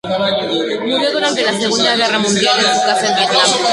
[0.79, 3.41] Murió durante la Segunda Guerra Mundial en su casa en Vietnam.